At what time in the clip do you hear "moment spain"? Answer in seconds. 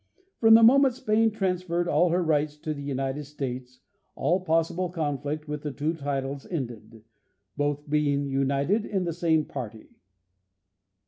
0.63-1.29